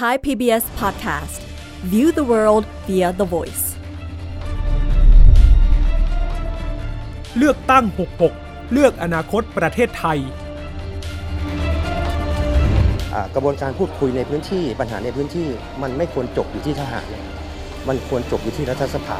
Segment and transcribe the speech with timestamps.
[0.00, 1.40] Thai PBS Podcast
[1.92, 3.64] View the world via the voice
[7.38, 7.84] เลือกตั้ง
[8.28, 10.18] 66 เลือกอนาคตประเทศไทย
[13.12, 15.48] อ่ากระบวนการพูดคุยในพื้นที่ปัญหาในพื้นที่
[15.82, 17.06] มันไม่ควรจบอยู่ที่ทหาร
[17.88, 19.18] มันควรจบอยู่ที่รัฐสภา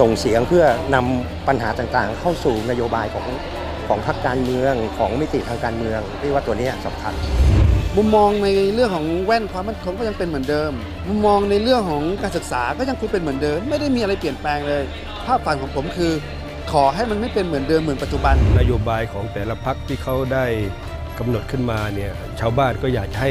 [0.00, 0.64] ส่งเสียงเพื่อ
[0.94, 3.26] นำปัญหาต่างๆ เข้าสู่นโยบายของ
[3.88, 7.14] ของพรรคการเมืองของมิติทางการเมืองที่ว่าตัวเนี้ยสำคัญ
[7.96, 10.72] มุมมองในเรื่องของแว่นความมั่นคงก็ยังเป็นเหมือนเดิม
[11.08, 14.82] มุมมองในเรื่องของการศึกษาก็ยังคงเป็นเหมือนเดิม ไม่ได้มีอะไรเปลี่ยนแปลงเลย
[15.26, 16.12] ภาพฝันของผมคือ
[16.72, 20.44] ขอให้มันไม่เป็นเหมือนเดิมเหมือนปัจจุบัน นโยบายของแต่ละพักที่เขาได้
[21.18, 23.30] กำหนดขึ้นมาเนี่ยชาวบ้านก็อยากให้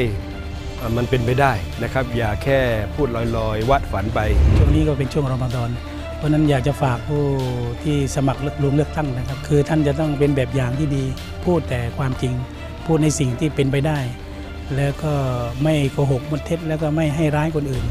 [0.80, 1.52] อ่ามันเป็นไปได้
[1.82, 2.60] นะครับ อย่าแค่
[2.94, 4.20] พูดลอยๆวัดฝันไป
[4.58, 5.70] ช่วงนี้ก็เป็นช่วงรอมฎอน
[6.18, 7.24] เพราะฉะนั้นอยากจะฝากผู้
[7.82, 11.04] ที่สมัครลงเลือกตั้งนะครับ คือท่านจะต้องเป็นแบบอย่างที่ดี
[11.44, 12.32] พูดแต่ความจริง
[12.86, 13.98] พูดในสิ่งที่เป็นไปได้
[14.76, 15.12] แล้วก็
[15.62, 17.84] ไม่โกหกมดเท็จแล้วก็ไม่ให้ร้ายคนอื่น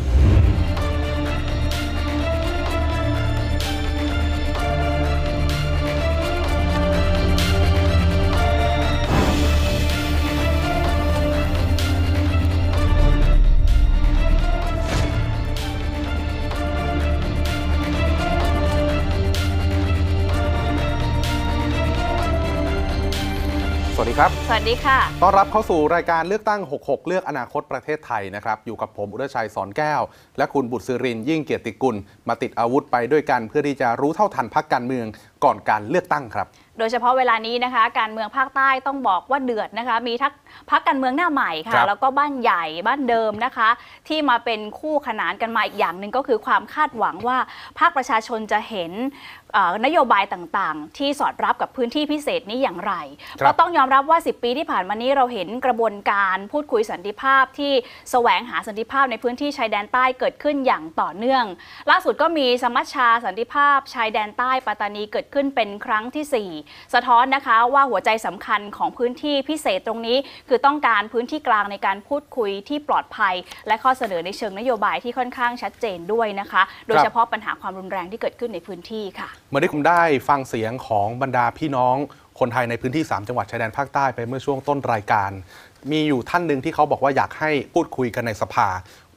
[24.22, 30.02] ครับ สวัสดีค่ะ ต้อนรับเข้าสู่รายการเลือกตั้ง 66 เลือกอนาคตประเทศไทยนะครับ อยู่กับผมอุดชัยสอนแก้ว
[30.38, 31.96] และคุณบุตรสิรินยิ่งเกียรติกุล
[32.28, 35.06] มาติดอาวุธไปด้วยกัน เพื่อที่จะรู้เท่าทันพักการเมือง
[35.44, 36.48] ก่อนการเลือกตั้งครับ
[36.80, 40.34] โดยเฉพาะเวลานี้นะคะ การเมืองภาคใต้ต้องบอกว่าเดือดนะคะ มีทั้ง
[40.72, 43.70] พักการเมืองหน้าใหม่ครัค่ะบแล้วก็บ้านใหญ่บ้านเดิมนะคะ
[44.08, 47.38] ที่มาเป็นคู่ขนานกันมาอีกอย่างหนึ่งก็คือความคาดหวังว่า
[47.80, 48.92] ภาคประชาชนจะเห็น
[49.45, 49.45] เอ่อ
[49.86, 52.94] นโยบายต่างๆ ที่สอดรับกับพื้นที่พิเศษนี้อย่างไร
[53.38, 57.74] เพราะต้องยอมรับว่า 10 ปีที่ผ่านมานี้เราเห็นกระบวนการพูดคุยสันติภาพที่
[58.12, 61.44] แสวงหาสันติภาพในพื้นที่ชายแดนใต้เกิดขึ้นอย่างต่อเนื่อง
[61.92, 70.18] ล่าสุดก็มีสมัชชาสันติภาพชายแดนใต้ปัตตานีเกิดขึ้นเป็นครั้งทีสี่4 สะท้อนนะคะว่าหัวใจสำคัญของพื้นที่พิเศษตรงนี้
[70.50, 73.36] คือต้องการพื้นที่กลางในการพูดคุยที่ปลอดภัย
[73.68, 81.96] และข้อเสนอในเชิงนโยบายที่ค่อนข้างชัดเจนด้วยนะคะ โดยเฉพาะปัญหาความรุนแรงที่เกิดขึ้นในพื้นที่ค่ะเมื่อได้คุณได้ฟังเสียงของบรรดาพี่น้อง
[82.40, 85.32] คนไทยในพื้นที่ 3 จังหวัดชายแดนภาคใต้ไปเมื่อช่วงต้นรายการ
[85.92, 88.68] มีอยู่ท่านหนึ่งที่เขาบอกว่าอยากให้พูดคุยกันในสภา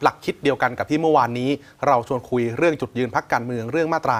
[0.02, 1.50] หลักคิดเดียวกันกับที่เมื่อวานนี้
[1.86, 4.16] เราชวนคุยเรื่องจุดยืนพักการเมืองเรื่องมาตรา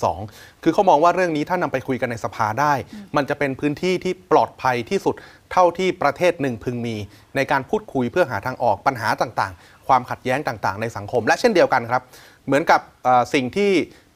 [0.00, 2.72] 112 คือเขามองว่าเรื่องนี้ถ้านำไปคุยกันในสภาได้
[3.16, 5.14] มันจะเป็นพื้นที่ที่ปลอดภัยที่สุด
[5.52, 6.96] เท่าที่ประเทศหนึ่งพึงมี
[7.36, 12.02] ในการพูดคุยเพื่อหาทางออกปัญหาต่างๆ ความขัดแย้งต่างๆ ในสังคม และเช่นเดียวกันครับ
[12.46, 12.80] เหมือนกับ
[13.34, 13.72] สิ่งที่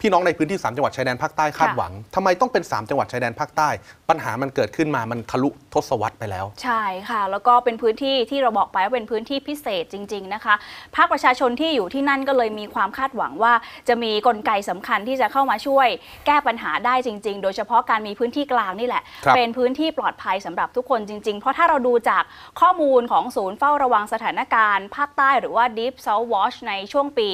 [0.07, 3.69] พี่น้องในพื้นที่ 3 จังหวัดชายแดนภาคใต้คาดหวังทำไมต้องเป็น 3 จังหวัดชายแดนภาคใต้
[4.09, 10.55] ปัญหามันเกิดขึ้นมามันทะลุทศวรรษไปแล้ว ใช่ค่ะ แล้วก็เป็นพื้นที่ที่เราบอกไปว่าเป็นพื้นที่พิเศษจริง ๆนะคะ
[10.97, 13.53] ภาคประชาชนที่อยู่ที่นั่นก็เลยมีความคาดหวังว่า
[13.89, 15.89] จะมีกลไกสำคัญที่จะเข้ามาช่วย
[16.27, 22.23] แก้ปัญหาได้จริง ๆ โดยเฉพาะการมีพื้นที่กลางนี่แหละครับเป็นพื้นที่ปลอดภัยสำหรับทุกคนจริง ๆ เพราะถ้าเราดูจาก
[22.61, 27.29] ข้อมูลของศูนย์เฝ้าระวังสถานการณ์ภาคใต้หรือว่า Deep South Watch ในช่วงปี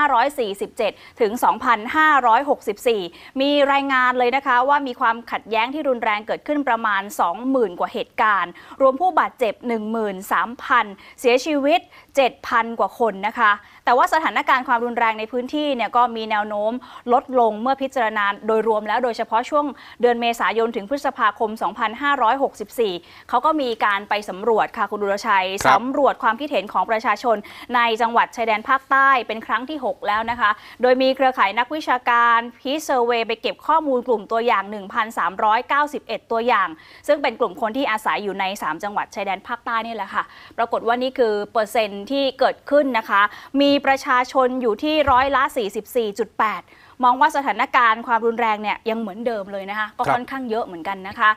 [0.00, 1.32] 2547 ถึง
[1.88, 7.02] 2564 มีรายงานเลยนะคะว่ามีความขัดแย้งที่รุนแรงเกิดขึ้นประมาณ
[7.40, 9.54] 20,000 กว่าเหตุการณ์ รวมผู้บาดเจ็บ
[10.38, 11.80] 13,000 เสียชีวิต
[12.26, 13.50] 7,000 กว่าคนนะคะ
[13.84, 16.72] แต่ว่าสถานการณ์ความรุนแรงในพื้นที่เนี่ยก็มีแนวโน้ม
[17.12, 19.64] ลดลงเมื่อพิจารณาโดยรวมแล้วโดยเฉพาะช่วง
[20.00, 21.50] เดือนเมษายนถึงพฤษภาคม
[22.40, 27.36] 2564 เขาก็มีการไปสำรวจค่ะคุณดุรชัยสำรวจความคิดเห็นของประชาชน
[27.74, 30.50] ในจังหวัดชายแดนภาคใต้เป็นครั้งที่ 6 แล้วนะคะ
[30.82, 34.64] โดยมีเครือข่ายนักวิชาการ Peace Survey ไปเก็บข้อมูลกลุ่มตัวอย่าง
[35.48, 36.68] 1,391 ตัวอย่าง
[37.06, 40.24] ซึ่งเป็นกลุ่มคนที่อาศัยอยู่ใน 3 จังหวัดชายแดนภาคใต้นี่แหละค่ะ
[40.58, 43.22] ปรากฏว่านี่คือเปอร์เซ็นต์ที่เกิดขึ้นนะคะ
[43.60, 45.42] มีประชาชนอยู่ที่ร้อยละ
[46.22, 51.30] 44.8 มองว่าสถานการณ์ความรุนแรงเนี่ยยังเหมือนเดิมเลยนะคะ ก็ครับค่อนข้างเยอะเหมือนกันนะคะ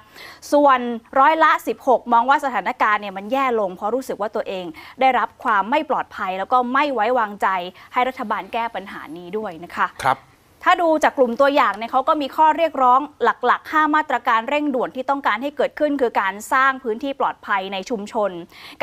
[0.54, 0.80] ส่วน
[1.20, 4.66] ร้อยละ 16 มองว่าสถานการณ์เนี่ยมันแย่ลง เพราะรู้สึกว่าตัวเอง
[5.02, 7.48] ได้รับความไม่ปลอดภัย แล้วก็ไม่ไว้วางใจ
[7.94, 10.18] ให้รัฐบาลแก้ปัญหานี้ด้วยนะคะครับ
[10.64, 18.32] ถ้าดูจากกลุ่มตัวอย่างเนี่ยเขาก็มีข้อเรียกร้องหลัก ๆ 5 มาตรการเร่งด่วนที่ต้องการให้เกิดขึ้น คือการสร้างพื้นที่ปลอดภัยในชุมชน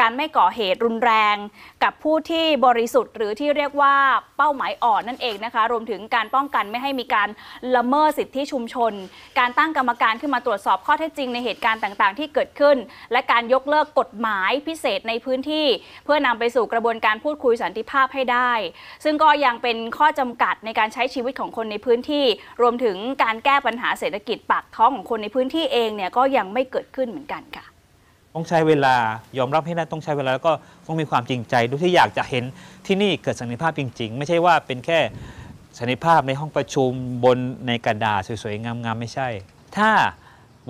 [0.01, 1.37] การไม่ก่อเหตุรุนแรง
[1.85, 3.95] กับผู้ที่บริสุทธิ์ หรือที่เรียกว่า
[4.37, 7.29] เป้าหมายอ่อนนั่นเองนะคะ รวมถึงการป้องกันไม่ให้มีการ
[7.77, 8.93] ละเมิดสิทธิชุมชน
[9.39, 12.77] การตั้งกรรมการขึ้นมาตรวจสอบข้อเท็จจริงในเหตุการณ์ต่างๆ ที่เกิดขึ้น
[13.13, 15.67] และการยกเลิกกฎหมายพิเศษในพื้นที่
[16.05, 18.53] เพื่อนำไปสู่กระบวนการพูดคุยสันติภาพให้ได้
[19.05, 22.25] ซึ่งก็ยังเป็นข้อจำกัดในการใช้ชีวิตของคนในพื้นที่
[22.61, 27.67] รวมถึงการแก้ปัญหาเศรษฐกิจปากท้องของคนในพื้นที่เองเนี่ยก็ยังไม่เกิดขึ้นเหมือนกันค่ะ
[28.35, 28.95] ต้องใช้เวลา
[29.39, 30.53] ยอมรับให้ได้ต้องใช้เวลาแล้วก็
[30.87, 32.45] ต้องมีความจริงใจด้วยที่อยากจะเห็น
[32.87, 34.99] ที่นี่เกิดสันติภาพจริง ๆ ไม่ใช่ว่าเป็นแค่
[35.79, 36.91] สันติภาพในห้องประชุม
[37.25, 39.29] บนในกระดาษสวยๆงามๆไม่ใช่
[39.77, 39.91] ถ้า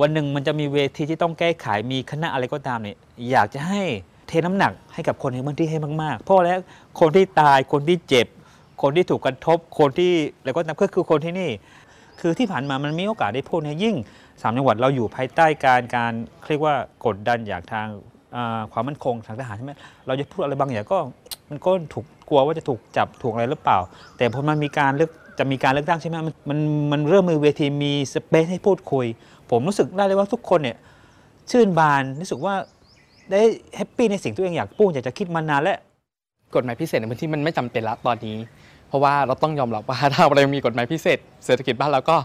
[0.01, 2.97] วันหนึ่งมันจะมีเวทีที่ต้องแก้ไขมีคณะอะไรก็ตามเนี่ย
[3.31, 3.83] อยากจะให้
[4.29, 6.61] เทน้ำหนักให้กับคนในพื้นที่ให้มาก ๆ เพราะแล้ว
[7.01, 8.27] คนที่ตายคนที่เจ็บ
[8.83, 11.51] คนที่ถูกกระทบคนที่อะไรก็ตามก็คือคนที่นี่
[12.21, 13.95] คือที่ผ่านมามันมีโอกาสได้พูดเนี่ยยิ่ง
[14.43, 16.13] สามจังหวัดเราอยู่ภายใต้การการ
[16.49, 16.75] เรียกว่า
[17.07, 17.87] กดดันจากทาง
[18.73, 19.73] ความมั่นคงทางทหารใช่ไหม
[20.07, 20.99] เราจะพูดอะไรบางอย่างก็
[21.51, 23.79] มันก็ถูกกลัวว่าจะถูกจับถูกอะไรหรือเปล่า
[24.17, 26.59] แต่พอมันมีการเลือกจะมีการเลือกตั้งใช่ไหมมันมัน
[26.93, 29.07] มันเริ่มมีเวทีมีสเปซให้พูดคุย
[29.51, 30.77] ผมรู้สึกได้เลยว่าทุกคนเนี่ย
[31.51, 32.55] ชื่นบานรู้สึกว่า
[33.31, 33.41] ได้
[33.77, 35.79] แฮปปี้ในสิ่งที่ตัวเองอยากพูดอยากจะคิดมานานแล้ว
[36.55, 38.37] กฎหมายพิเศษในพื้นที่มันไม่จำเป็นแล้วตอนนี้
[38.89, 42.17] เพราะว่าเราต้องยอมรับว่าถ้าเรายังมีกฎหมายพิเศษ เศรษฐกิจบ้านเราก็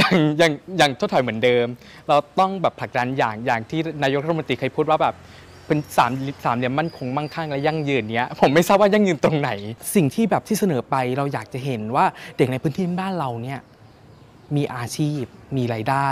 [0.00, 0.50] ยังยัง
[0.80, 1.66] ยังทดถอยเหมือนเดิม
[2.08, 5.14] เราต้องแบบผลักดันอย่างอย่างที่นายกรัฐมนตรีเคยพูดว่าแบบ
[5.66, 6.12] เป็นสาม
[6.44, 9.50] สามเหลี่ยมมั่นคงมั่งคั่งและยั่งยืนเนี้ยผมไม่ทราบว่ายั่งยืนตรงไหน
[9.94, 12.04] สิ่งที่แบบที่เสนอไปเราอยากจะเห็นว่า
[12.36, 13.60] เด็กในพื้นที่บ้านเราเนี่ย
[14.56, 15.22] มีอาชีพ
[15.56, 16.08] มีรายได้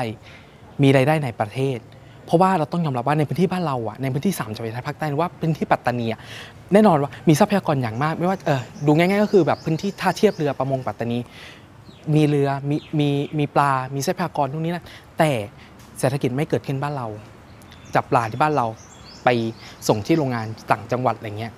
[0.82, 1.78] มีรายได้ในประเทศ
[2.26, 6.06] เพราะว่าเราต้องยอมรับว่าในพื้นที่บ้านเราอะในพื้นที่สามจังหวัดชายภาคใต้หรือว่าพื้นที่ปัตตานี
[6.72, 11.18] แน่นอนว่ามีทรัพยากรอย่างมาก ไม่ว่าเออดูง่ายๆก็คือแบบพื้นที่ท่าเทียบเรือประมงปัตตานี
[12.14, 14.84] มีเรือมีมีมีปลา มีทรัพยากรตรงนี้นะ
[15.18, 15.30] แต่
[15.98, 17.06] เศรษฐกิจไม่เกิดขึ้นบ้านเรา
[17.94, 18.66] จับปลาที่บ้านเรา
[19.24, 19.28] ไป
[19.88, 21.52] ส่งที่โรงงานต่างจังหวัดอะไรเงี้ย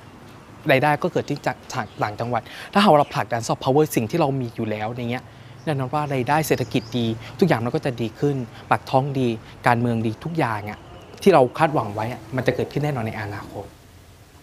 [0.71, 1.57] รายได้ก็เกิดที่จาก
[2.03, 2.43] ต่างจังหวัด
[2.73, 5.25] ถ้าหากเราผลักดันซอฟต์พาวเวอร์สิ่งที่เรามีอยู่แล้วอย่างเงี้ย
[5.67, 7.07] แน่นอนว่ารายได้เศรษฐกิจดี
[7.39, 8.37] ทุกอย่างมันก็จะดีขึ้น
[8.71, 9.29] ปากท้องดี
[9.67, 10.79] การเมืองดีทุกอย่างอะ
[11.23, 13.67] ที่เราคาดหวังไว้อะมันจะเกิดขึ้นแน่นอนในอนาคต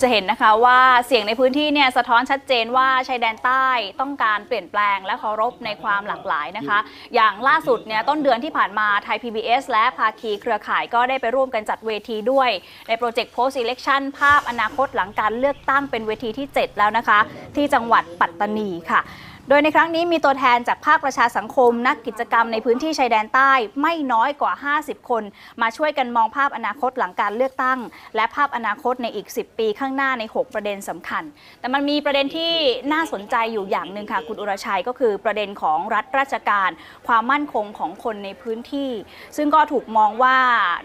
[0.02, 3.68] จะเห็นนะคะว่าเสียงในพื้นที่เนี่ยสะท้อนชัดเจนว่าชายแดนใต้
[4.02, 6.80] ต้องการเปลี่ยนแปลงและเคารพในความหลากหลายนะคะ
[7.16, 12.50] อย่างล่าสุดเนี่ยต้นเดือนที่ผ่านมาไทย PBS และภาคีเครือข่ายก็ได้ไปร่วมกันจัดเวทีด้วย
[12.88, 17.20] ในโปรเจกต์ post election ภาพอนาคตหลังการเลือกตั้งเป็นเวทีที่ 7 แล้วนะคะ
[17.56, 19.02] ที่จังหวัดปัตตานีค่ะ
[19.50, 23.52] โดยในครั้งนี้มีตัวแทนจากภาคประชาสังคม นักกิจกรรมในพื้นที่ชายแดนใต้
[23.82, 25.24] ไม่น้อยกว่า 50 คน
[25.62, 27.80] มาช่วยกันมองภาพอนาคตหลังการเลือกตั้ง
[28.16, 31.24] และภาพอนาคตในอีก 10 ปีข้างหน้าใน 6 ประเด็นสำคัญ
[31.60, 32.52] แต่มันมีประเด็นที่
[32.94, 36.70] น่าสนใจอยู่อย่างหนึ่งค่ะคุณอุรชัยก็คือประเด็นของรัฐราชการ
[37.08, 38.92] ความมั่นคงของคนในพื้นที่
[39.38, 40.38] ซึ่งก็ถูกมองว่า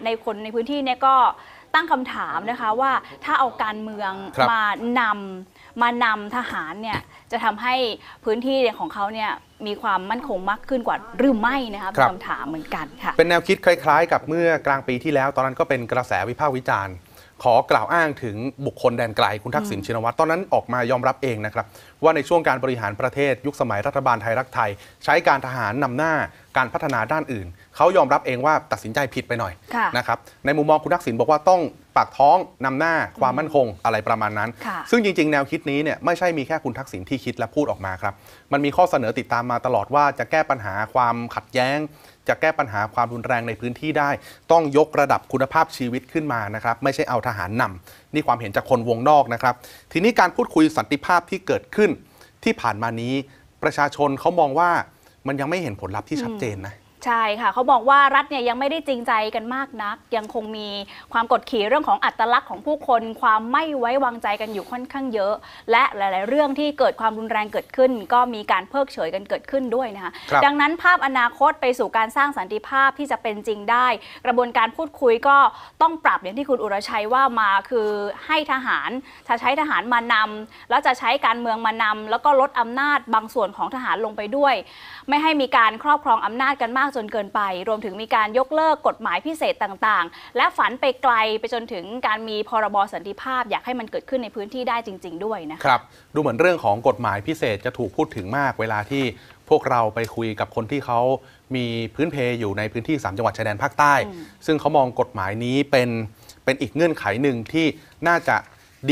[0.05, 1.15] ในคนในพื้นที่เนี่ยก็
[1.75, 2.91] ตั้งคำถามนะคะว่า
[3.23, 4.61] ถ้าเอาการเมืองครับมา
[4.99, 6.99] นำมานำทหารเนี่ย
[7.31, 7.75] จะทำให้
[8.25, 9.31] พื้นที่ของเขาเนี่ย
[9.67, 16.95] มีความมั่นคงมากขึ้นกว่าหรือไม่นะคะเป็นคำถามเหมือนกันค่ะ เป็นแนวคิดคล้าย ๆ กับเมื่อกลางปีที่แล้ว ตอนนั้นก็เป็นกระแสวิพากษ์วิจารณ์
[17.43, 21.65] ขอกล่าวอ้างถึงบุคคลแดนไกลคุณทักษิณชินวัตรตอนนั้นออกมายอมรับเองนะครับ
[22.03, 24.69] ว่าในช่วงการบริหารประเทศยุคสมัยรัฐบาลไทยรักไทย
[25.05, 26.13] ใช้การทหารนำหน้า
[26.57, 31.61] การพัฒนาด้านอื่น เขายอมรับเองว่าตัดสินใจผิดไปหน่อยค่ะนะครับในมุมมองคุณทักษิณบอกว่าต้อง
[31.97, 38.13] ปากท้องนำหน้าความมั่นคงอะไรประมาณนั้นค่ะซึ่งจริง ๆ แนวคิดนี้เนี่ยไม่ใช่มีแค่คุณทักษิณที่คิดและพูดออกมาครับ
[38.51, 41.77] มันมีข้อเสนอติดตามมาตลอดว่าจะแก้ปัญหาความขัดแย้ง
[42.29, 44.09] จะแก้ปัญหาความรุนแรงในพื้นที่ได้
[44.51, 49.55] ต้องยกระดับคุณภาพชีวิตขึ้นมานะครับ ไม่ใช่เอาทหารนำนี่ความเห็นจากคนวงนอกนะครับ
[49.91, 51.89] ทีนี้การพูดคุยสันติภาพที่เกิดขึ้น
[52.43, 53.13] ที่ผ่านมานี้
[53.63, 54.71] ประชาชนเขามองว่า
[55.27, 60.67] มันยังไม่เห็นผลลัพธ์ที่ชัดเจนนะ ใช่ค่ะเขาบอกว่ารัฐเนี่ยยังไม่ได้จริงใจกันมากนัก ยังคงมี
[61.13, 65.33] ความกดขี่เรื่องของอัตลักษณ์ของผู้คน ความไม่ไว้วางใจกันอยู่ค่อนข้างเยอะ
[65.71, 73.87] และหลาย ๆ เรื่องที่เกิดความรุนแรงเกิดขึ้น ก็มีการเพิกเฉยกันเกิดขึ้นด้วยนะคะครับดังนั้นภาพอนาคตไปสู่การสร้างสันติภาพที่จะเป็นจริงได้
[74.25, 75.37] กระบวนการพูดคุยก็
[75.81, 77.89] ต้องปรับอย่างที่คุณอุรชัยว่ามาคือ
[78.27, 78.89] ให้ทหาร
[79.27, 84.55] จะใช้ทหารมานำแล้วจะใช้การเมืองมานำแล้วก็ลดอำนาจบางส่วนของทหารลงไปด้วย
[85.09, 95.81] ไม่ให้มีการครอบครองอำนาจกันมากจนเกินไป รวมถึงมีการยกเลิกกฎหมายพิเศษต่างๆ และฝันไปไกลไปจนถึงการมีพรบสันติภาพ อยากให้มันเกิดขึ้นในพื้นที่ได้จริง ๆ ด้วยนะคะครับ
[96.13, 99.03] ดูเหมือนเรื่องของกฎหมายพิเศษจะถูกพูดถึงมากเวลาที่
[99.49, 100.99] พวกเราไปคุยกับคนที่เขา
[101.55, 101.65] มี
[101.95, 103.93] พื้นเพอยู่ในพื้นที่ 3 จังหวัดชายแดนภาคใต้
[104.45, 105.89] ซึ่งเขามองกฎหมายนี้เป็น
[106.45, 107.65] เป็นอีกเงื่อนไขหนึ่งที่
[108.07, 108.37] น่าจะ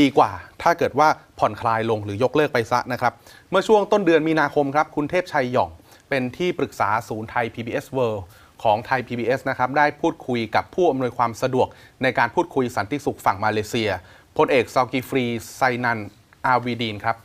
[0.00, 0.30] ดีกว่า
[0.62, 3.12] ถ้าเกิดว่าผ่อนคลายลงหรือยกเลิกไปซะนะครับ
[3.50, 5.70] เมื่อช่วงต้นเดือนมีนาคมครับ คุณเทพชัยหย่อง
[6.08, 8.22] เป็นที่ปรึกษาศูนย์ไทย PBS World
[8.62, 11.68] ของไทย PBS นะครับได้พูดคุยกับผู้อำนวยความสะดวก
[12.02, 13.90] ในการพูดคุยสันติสุขฝั่งมาเลเซีย
[14.36, 15.24] พลเอกซอกีฟรี
[15.56, 15.98] ไซนัน
[16.46, 17.16] อาวีดีนครับ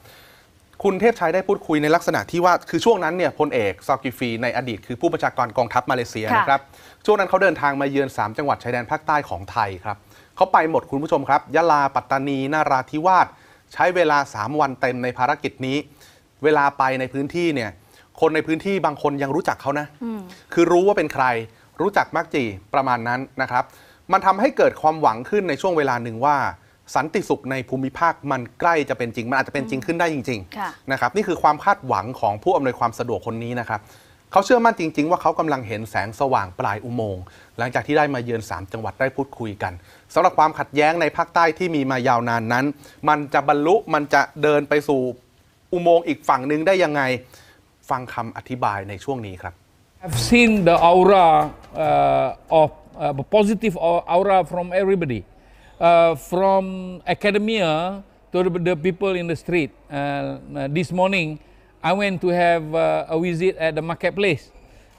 [0.83, 6.61] คุณเทพชัยได้พูดคุยในลักษณะที่ว่าคือช่วงนั้นเนี่ยพลเอกซอกิฟีในอดีตคือผู้บัญชาการกองทัพมาเลเซียค่ะนะครับ
[7.05, 9.97] ช่วงนั้นเขาเดินทางมาเยือน 3 จังหวัดชายแดนภาคใต้ของไทยครับ
[10.35, 13.27] เขาไปหมดคุณผู้ชมครับ ยะลาปัตตานีนาราธิวาส
[13.73, 15.77] ใช้เวลา 3 วันเต็มในภารกิจนี้
[16.43, 17.71] เวลาไปในพื้นที่เนี่ย
[18.21, 19.87] คนในพื้นที่บางคนยังรู้จักเขานะ
[20.53, 21.25] คือรู้ว่าเป็นใคร
[21.81, 22.43] รู้จักมักจี
[22.73, 23.63] ประมาณนั้นนะครับ
[24.11, 26.37] มันทำให้เกิดความหวังขึ้นในช่วงเวลาหนึ่งว่า
[26.95, 33.79] สันติสุขในภูมิภาคมันใกล้จะเป็นจริง มันอาจจะเป็นจริงขึ้นได้จริงค่ะๆนะครับนี่คือความคาดหวังของผู้อำนวยความสะดวกคนนี้นะครับ
[34.31, 37.23] เขาเชื่อมั่นจริง ๆ ว่าเขากำลังเห็นแสงสว่างปลายอุโมงค์
[37.57, 39.73] หลังจากที่ได้มาเยือน 3 จังหวัดได้พูดคุยกัน
[40.13, 42.65] สำหรับความขัดแย้งในภาคใต้ที่มีมายาวนานนั้น
[43.09, 45.01] มันจะบรรลุมันจะเดินไปสู่
[45.73, 47.01] อุโมงค์อีกฝั่งหนึ่งได้ยังไง
[47.90, 49.54] ฟังคำอธิบายในช่วงนี้ครับ
[50.04, 51.26] I've seen the aura
[51.74, 55.20] uh, of uh, positive au- aura from everybody,
[55.88, 56.62] uh, from
[57.14, 57.70] academia
[58.32, 59.70] to the, the people in the street.
[59.90, 61.40] Uh, uh, this morning,
[61.82, 64.52] I went to have uh, a visit at the marketplace,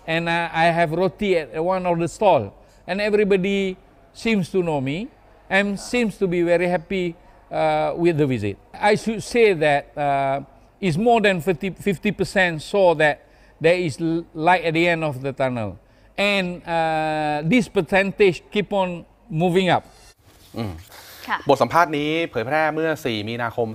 [0.06, 2.54] and uh, I have roti at one of the stall,
[2.88, 3.78] and everybody
[4.12, 5.08] seems to know me
[5.50, 7.16] and seems to be very happy
[7.52, 8.58] uh, with the visit.
[8.74, 10.42] I should say that uh,
[10.87, 13.17] it's more than 50 percent saw that
[13.65, 15.71] there is l- light at the end of the tunnel,
[16.33, 18.89] and uh, this percentage keep on
[19.43, 19.85] moving up.
[21.29, 23.69] ค่ะบทสัมภาษณ์นี้เผยแพร่เมื่อ 4 มีนาคม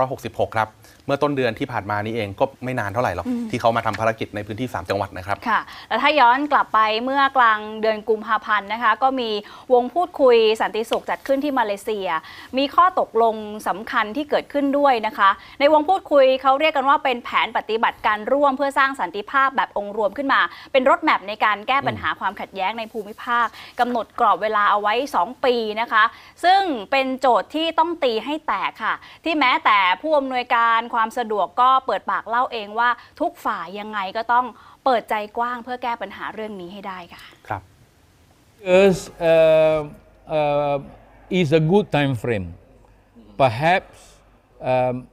[0.00, 9.30] 2566 ครับเมื่อต้นเดือนที่ผ่านมานี้เองก็ไม่นานเท่าไหร่หรอกอืมที่เขามาทำภารกิจในพื้นที่ 3 จังหวัดนะครับค่ะแล้วถ้าย้อนกลับไปเมื่อกลางเดือนกุมภาพันธ์นะคะก็มี
[9.72, 12.08] วงพูดคุยสันติสุขจัดขึ้นที่มาเลเซีย
[12.58, 13.34] มีข้อตกลง
[13.68, 20.40] สำคัญที่เกิดขึ้นด้วยนะคะ ในวงพูดคุยเขาเรียกกันว่าเป็นแผนปฏิบัติการร่วมเพื่อสร้างสันติภาพแบบองค์รวมขึ้นมา
[20.72, 23.46] เป็นรถแมพในการแก้ปัญหาความขัดแย้งในภูมิภาค
[23.80, 26.04] กำหนดกรอบเวลาเอาไว้ 2 ปีนะคะ
[26.44, 32.90] ซึ่งเป็นโจทย์ที่ต้องตีให้แตกค่ะ ที่แม้แต่ผู้อำนวยการความสะดวกก็เปิดปากเล่าเองว่า
[33.20, 34.46] ทุกฝ่ายยังไงก็ต้อง
[34.84, 37.62] เปิดใจกว้างเพื่อแก้ปัญหาเรื่องนี้ให้ได้ค่ะ ครับ
[38.62, 39.88] Years uh,
[40.28, 40.78] uh,
[41.30, 42.52] is a good time frame.
[43.38, 43.96] Perhaps
[44.60, 45.08] um,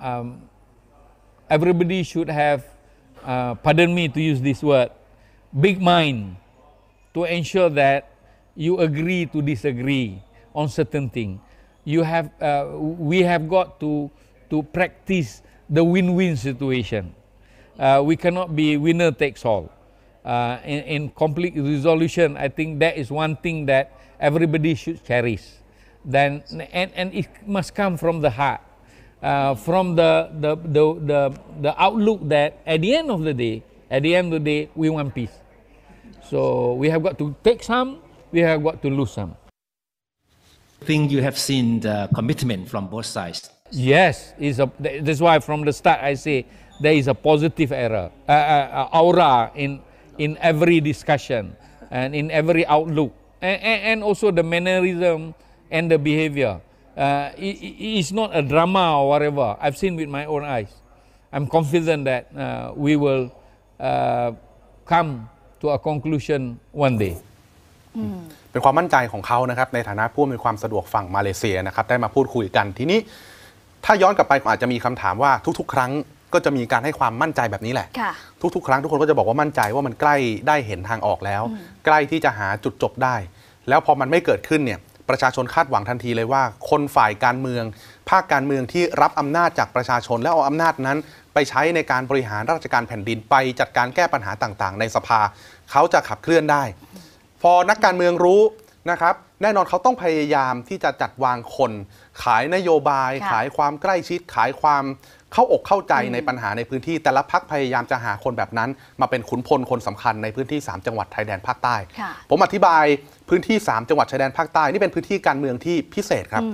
[0.00, 0.42] um,
[1.48, 2.64] everybody should have,
[3.24, 4.90] uh, pardon me to use this word,
[5.60, 6.36] big mind
[7.14, 8.10] to ensure that
[8.56, 10.20] you agree to disagree
[10.54, 11.38] on certain things.
[11.84, 14.10] You have, uh, we have got to,
[14.50, 17.14] to practice the win-win situation.
[17.78, 19.72] Uh, we cannot be winner takes all.
[20.24, 25.42] Uh, in, in resolution, I think that is one thing that everybody should cherish.
[26.04, 26.42] Then,
[26.72, 28.60] and, and it must come from the heart,
[29.22, 33.62] uh, from the, the, the, the, the outlook that at the end of the day,
[33.90, 35.32] at the end of the day, we want peace.
[36.28, 37.98] So we have got to take some,
[38.30, 39.36] we have got to lose some.
[40.80, 43.50] I think you have seen the commitment from both sides.
[43.71, 46.45] Yes, is a, that's why from the start I say
[46.79, 49.81] there is a positive error, uh, uh, aura in,
[50.17, 51.55] in every discussion
[51.91, 55.33] and in every outlook, and, and, and also the mannerism
[55.71, 56.59] and the behavior.
[56.95, 59.57] Uh, it, it- it's not a drama or whatever.
[59.59, 60.71] I've seen with my own eyes.
[61.33, 63.31] I'm confident that uh, we will
[63.79, 64.31] uh,
[64.85, 65.27] come
[65.59, 67.15] to a conclusion one day.
[68.51, 72.99] เป็นความมั่นใจของเขานะครับในฐานะผู้มีความสะดวกฝั่งมาเลเซียนะครับได้มาพูดคุยกันทีนี้
[73.84, 75.90] ถ้าย้อนกลับไปอาจจะมีคำถามว่าทุก ๆ ครั้ง
[76.32, 78.12] ก็จะมีการให้ความมั่นใจแบบนี้แหละค่ะ
[78.54, 80.16] ทุกๆ ครั้งทุกคนก็จะบอกว่ามั่นใจว่ามันใกล้
[80.48, 81.42] ได้เห็นทางออกแล้ว
[81.86, 83.16] ใกล้ที่จะหาจุดจบได้
[83.68, 87.64] แล้วพอมันไม่เกิดขึ้นเนี่ยประชาชนคาดหวังทันทีเลยว่า คนฝ่ายการเมือง
[88.10, 90.98] ภาคการเมืองที่รับอำนาจจากประชาชน แล้วเอาอำนาจนั้น
[91.34, 95.20] ไปใช้ในการบริหารราชการแผ่นดินไปจัดการแก้ปัญหาต่างๆ ในสภา
[95.70, 96.62] เขาจะขับเคลื่อนได้
[97.42, 98.42] พอนักการเมืองรู้
[98.90, 101.72] นะครับ แน่นอนเขาต้องพยายามที่จะจัดวางคน
[102.22, 104.84] ขายนโยบาย ค่ะขายความใกล้ชิด ขายความ
[105.32, 108.70] เข้าอกเข้าใจในปัญหาในพื้นที่ แต่ละพรรคพยายามจะหาคนแบบนั้น
[109.00, 112.84] มาเป็นขุนพลคนสำคัญในพื้นที่ 3 จังหวัดชายแดนภาคใต้ ค่ะ ผมอธิบาย
[113.28, 116.44] พื้นที่ 3 จังหวัดชายแดนภาคใต้ นี่เป็นพื้นที่การเมืองที่พิเศษครับ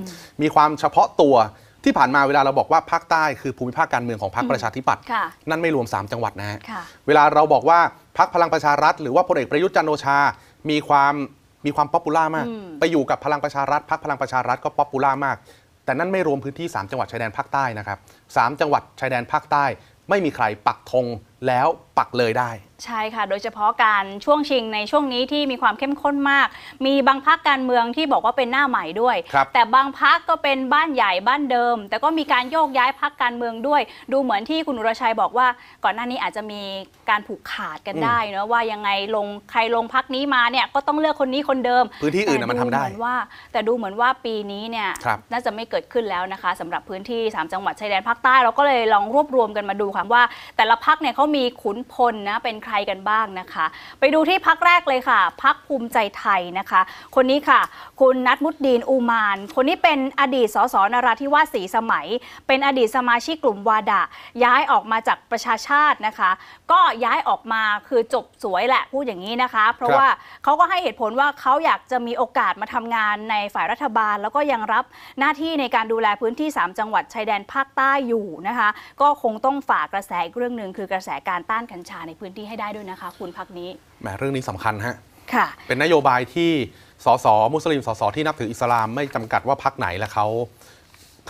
[0.42, 1.36] มีความเฉพาะตัว
[1.84, 7.80] ที่ผ่านมาเวลาเราบอกว่าภาคใต้คือภูมิภาคการเมืองของพรรคประชาธิปัตย์ค่ะนั่นไม่รวม 3 จังหวัดนะฮะ ค่ะ เวลาเราบอกว่า
[8.18, 10.18] พรรคพลังประชารัฐ หรือว่าพลเอกประยุทธ์จันทร์โอชา
[10.70, 11.14] มีความ
[11.66, 15.36] มีความ popular มากอืมไปอยู่กับพลังประชารัฐพรรคพลังประชารัฐก็ popular มาก
[15.84, 17.98] แต่นั่นไม่รวมพื้นที่ 3 จังหวัดชายแดนภาคใต้นะครับ
[18.36, 19.64] สามจังหวัดชายแดนภาคใต้
[20.10, 21.06] ไม่มีใครปักธง
[21.46, 21.66] แล้ว
[21.98, 22.50] ปักเลยได้
[22.84, 26.46] ใช่ค่ะ โดยเฉพาะการช่วงชิงในช่วงนี้ที่มีความเข้มข้นมาก
[26.86, 33.80] มีบางพักการเมืองที่บอกว่าเป็นหน้าใหม่ด้วยครับแต่บางพักก็เป็นบ้านใหญ่บ้านเดิม แต่ก็มีการโยกย้ายพักการเมืองด้วย
[34.12, 35.46] ดูเหมือนที่คุณอุรชัยบอกว่า
[35.84, 36.62] ก่อนหน้านี้อาจจะมี
[37.10, 43.14] การผูกขาดกันอืมได้เนอะว่ายังไงลงใครลงพักนี้มาเนี่ยก็ต้องเลือกคนนี้คนเดิม พื้นที่อื่นน่ะมันทำได้แต่เหมือนว่า
[43.52, 50.22] แต่ดูเหมือนว่าปีนี้เนี่ยครับน่าจะไม่เกิดขึ้นแล้วนะคะสำหรับพื้นที่ 3 จังหวัดชายแดนภาคใต้เราก็เลยลองรวบรวมกันมาดูค่ะว่า
[50.56, 53.66] แต่ละพักเนี่ยเขามีขุนพลนะเป็นใครกันบ้างนะคะ
[54.00, 56.80] ไปดูที่พักแรกเลยค่ะ พักภูมิใจไทยนะคะ
[57.14, 57.60] คนนี้ค่ะ
[58.00, 62.06] คุณนัทมุดดีนอูมาน คนนี้เป็นอดีตสสนราธิวาสสีสมัย
[62.46, 64.02] เป็นอดีตสมาชิกกลุ่มวาดะ
[64.44, 66.30] ย้ายออกมาจากประชาชาตินะคะ
[66.72, 70.06] ก็ย้ายออกมาคือจบสวยแหละพูดอย่างนี้นะคะ เพราะรว่า
[70.44, 74.84] เขาก็ให้เหตุผลว่าเขาอยากจะมีโอกาสมาทำงานในฝ่ายรัฐบาล แล้วก็ยังรับ
[75.18, 78.68] หน้าที่ในการดูแลพื้นที่ 3 จังหวัดชายแดนภาคใต้อยู่นะคะ
[79.00, 83.68] ก็คงต้องฝากกระแสอีกเรื่องหนึ่งคือกระแสการต้านกัญชาในพื้นที่ให้ได้ด้วยนะคะ คุณพักนี้
[84.00, 84.96] แหมเรื่องนี้สำคัญฮะ
[85.34, 86.52] ค่ะเป็นนโยบายที่
[87.04, 90.26] สสมุสลิมสสที่นับถืออิสลามไม่จำกัดว่าพักไหนและเขา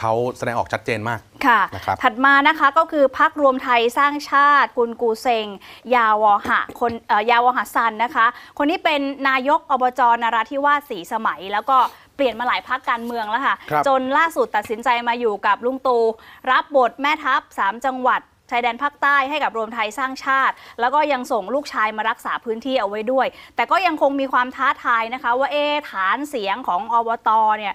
[0.01, 5.47] เขาแสดงออกชัดเจนมากค่ะนะครับถัดมานะคะก็คือพักรวมไทยสร้างชาติ กุลกูเซง
[5.95, 8.27] ยาวอหะคนเอ่อยาวอหะซันนะคะ
[8.59, 11.77] คนนี้เป็นนายกอบจนราธิวาสสีสมัย แล้วก็
[12.17, 15.99] เปลี่ยนมาหลายพักการเมืองแล้วค่ะครับจนล่าสุดตัดสินใจมาอยู่กับลุงตู
[16.51, 23.27] รับบทแม่ทัพ 3 จังหวัด ชายแดนภาคใต้ให้กับรวมไทยสร้างชาติ แล้วก็ยังส่งลูกชายมารักษาพื้นที่เอาไว้ด้วย
[23.57, 27.75] แต่ก็ยังคงมีความท้าทายนะคะ ว่าเอะฐานเสียงของอบตเนี่ย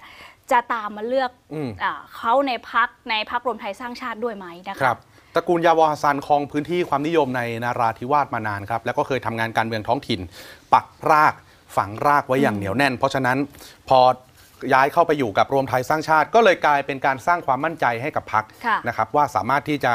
[0.52, 4.98] จะตามมาเลือกอืมอาเขาในพักในพักรวมไทยสร้างชาติด้วยไหมนะคะครับ
[5.34, 10.20] ตระกูลยาวอฮัสซันครองพื้นที่ความนิยมในนาราธิวาสมานานครับ แล้วก็เคยทำงานการเมืองท้องถิ่น
[10.72, 11.34] ปักราก
[11.76, 13.38] ฝังรากไว้อย่างเหนียวแน่น เพราะฉะนั้น
[13.88, 14.00] พอ
[14.72, 19.92] ย้ายเข้าไปอยู่กับรวมไทยสร้างชาติ ก็เลยกลายเป็นการสร้างความมั่นใจให้กับพักค่ะนะครับว่าสามารถที่จะ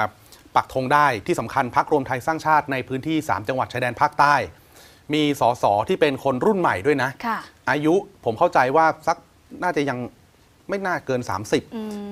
[0.57, 4.35] ปักธงได้ที่สำคัญพักรวมไทยสร้างชาติในพื้นที่ 3 จังหวัดชายแดนภาคใต้
[5.13, 7.95] มีสสที่เป็นคนรุ่นใหม่ด้วยนะค่ะอายุ
[8.25, 9.17] ผมเข้าใจว่าสัก
[9.63, 9.97] น่าจะยัง
[10.69, 11.43] ไม่น่าเกินอืม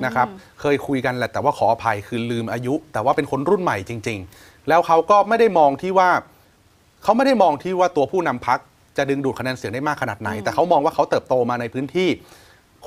[0.02, 0.28] 30นะครับ
[0.62, 6.10] เคยคุยกันแหละแต่ว่าขออภัยคือลืมอายุ แต่ว่าเป็นคนรุ่นใหม่จริง ๆ แล้วเขาก็ไม่ได้มองที่ว่า
[7.04, 8.60] เขาไม่ได้มองที่ว่าตัวผู้นำพัก
[8.98, 12.10] จะดึงดูดคะแนนเสียงได้มากขนาดไหน แต่เขามองว่าเขาเติบโตมาในพื้นที่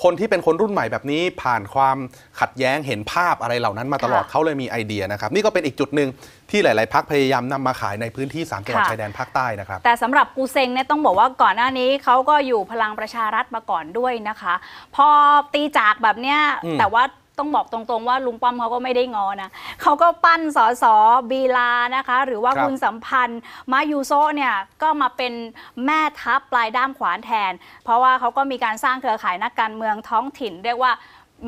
[0.02, 1.96] คนที่เป็นคนรุ่นใหม่แบบนี้ผ่านความ
[2.40, 6.08] ขัดแย้งเห็นภาพอะไรเหล่านั้นมาตลอดค่ะเขาเลยมีไอเดียนะครับนี่ก็เป็นอีกจุดหนึ่ง
[6.50, 14.54] ที่หลาย ๆ พักพยายามนำมาขายในพื้นที่สามจังหวัดค่ะชายแดนภาคใต้นะครับแต่สำหรับกูเซงเนี่ยต้องบอกว่าก่อนหน้านี้เขาก็อยู่พลังประชารัฐมาก่อนด้วยนะคะ
[14.96, 15.08] พอ
[15.54, 17.04] ตีจากแบบเนี้ยอืมแต่ว่า
[17.38, 19.50] ต้องบอกตรงๆว่าลุงป้อมเขาก็ไม่ได้งอนะ
[19.82, 20.94] เขาก็ปั้นสอสอ
[21.30, 23.40] บีลานะคะ หรือว่าครับคุณสัมพันธ์
[23.72, 25.32] มายูโซะเนี่ยก็มาเป็น
[25.86, 27.52] แม่ทัพปลายด้ามขวานแทน
[27.84, 30.92] เพราะว่าเขาก็มีการสร้างเครือข่ายนักการเมืองท้องถิ่น เรียกว่า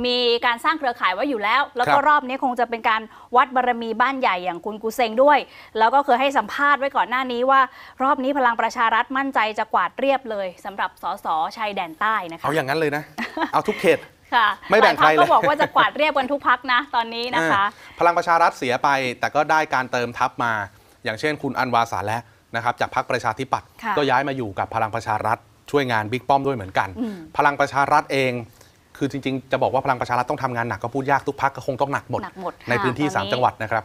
[0.06, 3.02] มีการสร้างเครือข่ายไว้อยู่แล้ว แล้วก็ครับรอบนี้คงจะเป็นการ
[3.36, 5.38] วัดบารมีบ้านใหญ่อย่างคุณกูเซงด้วย
[5.78, 7.60] แล้วก็เคยให้สัมภาษณ์ไว้ก่อนหน้านี้ว่า
[8.02, 13.02] รอบนี้พลังประชารัฐมั่นใจจะกวาดเรียบเลยสำหรับสสชายแดนใต้นะคะเอาอย่างนั้นเลยนะ
[13.52, 13.98] เอาทุกเขต
[14.34, 18.88] ค่ะไม่แบ่งหลายพรรคใครเลยก็บอกว่าจะกวาดเรียบกันทุกพักนะตอนนี้นะคะอ่าพลังประชารัฐเสียไป
[19.20, 20.52] แต่ก็ได้การเติมทัพมา
[21.04, 22.18] อย่างเช่น คุณอันวาสาและ
[22.56, 25.38] นะครับจากพรรคประชาธิปัตย์ค่ะก็ย้ายมาอยู่กับพลังประชารัฐ
[25.70, 28.32] ช่วยงานบิ๊กป้อมด้วยเหมือนกันอืมพลังประชารัฐเอง
[28.96, 33.84] คือจริง ๆ จะบอกว่าพลังประชารัฐต้องทำงานหนักก็พูดยากทุกพักก็คงต้องหนักหมดหนักหมดในพื้นที่ค่ะตอนนี้3จังหวัดนะครับ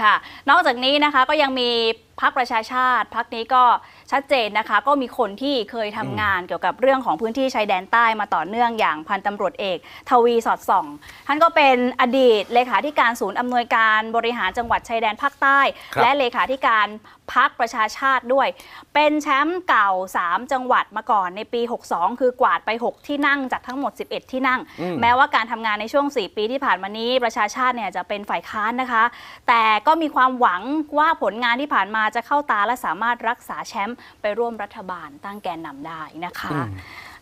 [0.00, 0.14] ค่ะ
[0.50, 1.70] นอกจากนี้นะคะก็ยังมี
[2.20, 3.64] พักประชาชาติพักนี้ก็
[4.12, 9.78] ชัดเจนนะคะ ก็มีคนที่เคยทำงานเกี่ยวกับเรื่องของพื้นที่ชายแดนใต้มาต่อเนื่องอย่างพันตำรวจเอก
[10.10, 10.86] ทวีสอดส่อง
[11.26, 15.60] ท่านก็เป็นอดีตเลขาธิการศูนย์อำนวยการบริหารจังหวัดชายแดนภาคใต้
[15.94, 16.86] ครับและเลขาธิการ
[17.34, 18.48] พักประชาชาติด้วย
[18.94, 19.90] เป็นแชมป์เก่า
[20.22, 21.60] 3 จังหวัดมาก่อนในปี
[21.92, 29.04] 62 คือกวาดไป 6 ที่นั่งจากทั้งหมด 11 ที่นั่งอืมแม้ว่าการทำงานในช่วง 4 ปีที่ผ่านมานี้ประชาชาติเนี่ยจะเป็นฝ่ายค้านนะคะ
[29.48, 30.62] แต่ก็มีความหวัง
[30.98, 36.68] ว่าผลงานที่ผ่านมาจะเข้าตาและสามารถรักษาแชมป์ไปร่วมรัฐบาลตั้งแกนนำได้นะคะอืม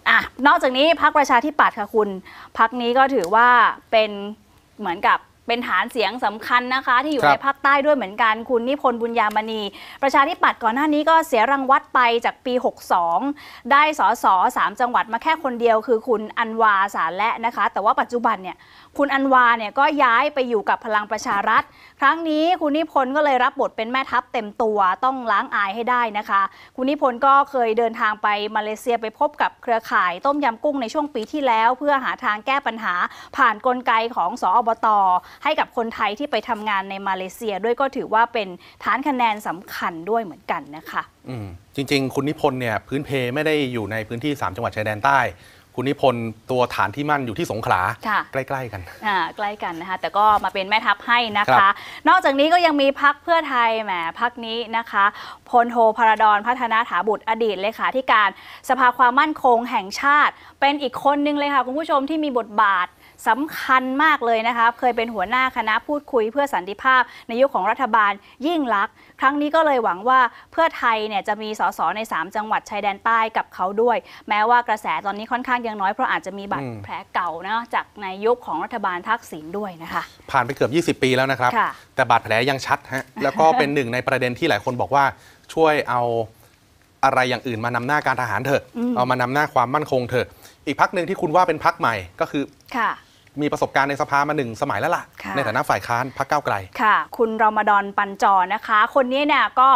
[0.08, 2.08] อะนอกจากนี้พักประชาธิปัตย์ค่ะคุณ
[2.58, 3.48] พักนี้ก็ถือว่า
[3.90, 4.10] เป็น
[4.80, 9.62] เหมือนกับเป็นฐานเสียงสำคัญนะคะ ที่อยู่ครับในภาคใต้ด้วยเหมือนกันคุณนิพนธ์บุญญามณี
[10.02, 12.54] ประชาธิปัตย์ก่อนหน้านี้ก็เสียรังวัดไปจากปี
[13.12, 18.56] 62 ได้สอสอสามจังหวัดมาแค่คนเดียวคือคุณอันวาสารและนะคะ แต่ว่าปัจจุบันเนี่ย
[18.98, 21.62] คุณอันวาเนี่ยก็ย้ายไปอยู่กับพลังประชารัฐ
[22.00, 26.42] ครั้งนี้คุณนิพนธ์ก็เลยรับบทเป็นแม่ทัพเต็มตัวต้องล้างอายให้ได้นะคะ
[26.76, 32.94] คุณนิพนธ์ก็เคยเดินทางไปมาเลเซียไปพบกับเครือข่ายต้มยำกุ้งในช่วงปีที่แล้ว เพื่อหาทางแก้ปัญหา
[33.36, 34.86] ผ่านกลไกของสอบต
[35.44, 38.48] ให้กับคนไทยที่ไปทำงานในมาเลเซีย ด้วยก็ถือว่าเป็น
[38.82, 41.02] ฐานคะแนนสำคัญด้วยเหมือนกันนะคะ
[41.76, 45.20] จริง ๆ คุณนิพนธ์เนี่ยพื้นเพไม่ได้อยู่ในพื้นที่ 3 จังหวัดชายแดนใต้
[45.74, 51.72] คุณนิพนธ์ตัวฐานที่มั่นอยู่ที่สงขลาค่ะใกล้ๆกันอ่าใกล้กันนะคะ แต่ก็มาเป็นแม่ทัพให้นะครัคะบ
[52.08, 55.04] นอกจากนี้ก็ยังมีพักเพื่อไทยแหมพักนี้นะคะ
[55.50, 58.28] พลโทพระดอนพัฒนาถาบุตรอดีตเลขาธิการ
[58.68, 62.86] สภาความมั่นคงแห่งชาติ เป็นอีกคนนึงเลยค่ะ คุณผู้ชมที่มีบทบาท
[63.28, 68.12] สำคัญมากเลยนะคะเคยเป็นหัวหน้าคณะพูดคุยเพื่อสันติภาพ ในยุคของรัฐบาล
[68.46, 70.20] ยิ่งลักษณ์ครั้งนี้ก็เลยหวังว่า
[70.52, 73.96] เพื่อไทยเนี่ยจะมีสสใน 3 จังหวัดชายแดนใต้กับเขาด้วย
[74.28, 85.04] แม้ว่ากระแสตอนนี้ค่อนข้างยังน้อยเพราะอาจจะมีบาดอืมแผลเก่านะจากในยุคของรัฐบาลทักษิณด้วยนะคะผ่านไปเกือบ 20 ปีแล้วนะครับค่ะแต่บาดแผลยังชัดฮะแล้วก็เป็นหนึ่งในประเด็นที่หลายคนบอกว่า
[85.54, 86.02] ช่วยเอา
[87.04, 90.26] อะไรอย่างอื่นมานำหน้าการทหารเถอะอืมเอามานำหน้าความมั่นคงเถอะ
[90.66, 92.44] อีกพักหนึ่งที่คุณว่าเป็นพักใหม่ก็คือ
[92.76, 92.90] ค่ะ
[93.42, 99.68] มีประสบการณ์ในสภามาหนึ่งสมัยแล้วล่ะค่ะในฐานะฝ่ายค้านพักก้าวไกล ค่ะ คุณรอมฎอนปันจอนะคะ คนนี้เนี่ยก็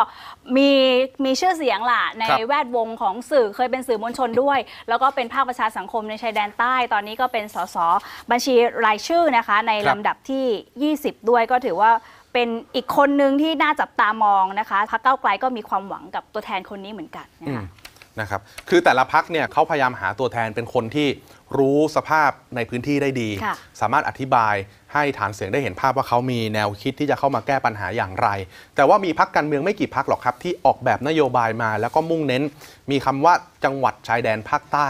[0.56, 0.70] มี
[1.24, 7.76] มีชื่อเสียงล่ะ ในครับแวดวงของสื่อเคยเป็นสื่อมวลชนด้วย แล้วก็เป็นภาคประชาสังคมในชายแดนใต้ ตอนนี้ก็เป็นสส
[8.30, 8.54] บัญชี
[8.86, 11.90] รายชื่อนะคะ ในครับลำดับที่ 20 ด้วยก็ถือว่า
[12.32, 17.64] เป็นอีกคนหนึ่งที่น่าจับตามองนะคะพรรคก้าวไกลก็มีความหวังกับตัวแทนคนนี้เหมือนกันนะคะ
[18.20, 21.08] นะครับ คือแต่ละพักเนี่ยเขาพยายามหาตัวแทนเป็นคนที่
[21.58, 24.54] รู้สภาพในพื้นที่ได้ดีค่ะสามารถอธิบาย
[24.92, 28.28] ให้ฐานเสียงได้เห็นภาพว่าเขามีแนวคิดที่จะเข้ามาแก้ปัญหาอย่างไร
[28.74, 32.42] แต่ว่ามีพักการเมืองไม่กี่พักหรอกครับ ที่ออกแบบนโยบายมา แล้วก็มุ่งเน้น
[32.90, 34.88] มีคำว่าจังหวัดชายแดนภาคใต้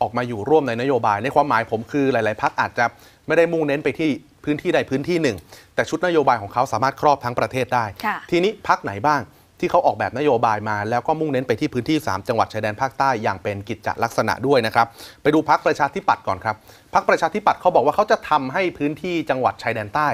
[0.00, 2.84] ออกมาอยู่ร่วมในนโยบาย ในความหมายผมคือหลาย ๆ พักอาจจะ
[3.26, 4.10] ไม่ได้มุ่งเน้นไปที่
[4.44, 5.36] พื้นที่ใดพื้นที่หนึ่ง
[5.74, 9.20] แต่ชุดนโยบายของเขาสามารถครอบทั้งประเทศได้ค่ะทีนี้พักไหนบ้าง
[9.60, 14.86] ที่เขาออกแบบนโยบายมา แล้วก็มุ่งเน้นไปที่พื้นที่ 3 จังหวัดชายแดนภาคใต้อย่างเป็นกิจจลักษณะด้วยนะครับ
[15.22, 16.56] ไปดูพักประชาธิปัตย์ก่อนครับ
[16.94, 20.08] พักประชาธิปัตย์เขาบอกว่าเขาจะทำให้พื้นที่จังหวัดชายแดนใต้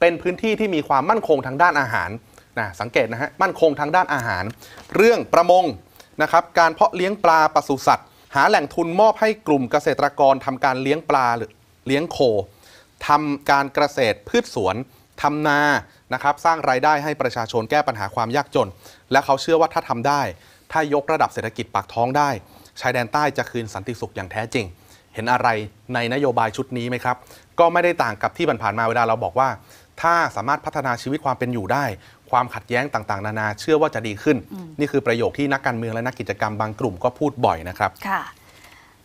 [0.00, 2.10] เป็นพื้นที่ที่มีความมั่นคงทางด้านอาหาร
[2.58, 4.44] นะสังเกตนะฮะมั่นคงทางด้านอาหาร
[4.96, 5.64] เรื่องประมง
[6.22, 11.50] นะครับการเพาะเลี้ยงปลาปศุสัตว์ หาแหล่งทุนมอบให้กลุ่มเกษตรกรทำการเลี้ยงปลาหรือ
[11.86, 12.18] เลี้ยงโค
[13.08, 14.76] ทำการเกษตรพืชสวน
[15.22, 15.60] ทำนา
[16.14, 18.68] นะครับสร้างรายได้ให้ประชาชนแก้ปัญหาความยากจน
[19.12, 20.22] และเขาเชื่อว่าถ้าทำได้
[20.72, 22.30] ถ้ายกระดับเศรษฐกิจปากท้องได้
[22.80, 24.66] ชายแดนใต้จะคืนสันติสุขอย่างแท้จริง
[25.14, 25.48] เห็นอะไร
[25.94, 27.16] ในนโยบายชุดนี้ไหมครับ
[27.58, 29.48] ก็ไม่ได้ต่างกับที่ผ่านๆมาเวลาเราบอกว่า
[30.02, 31.84] ถ้าสามารถพัฒนาชีวิตความเป็นอยู่ได้
[32.30, 34.36] ความขัดแย้งต่างๆ นานาเชื่อว่าจะดีขึ้น
[34.78, 38.20] นี่คือประโยคที่นักการเมืองและนักกิจกรรมบางกลุ่มก็พูดบ่อยนะครับ ค่ะ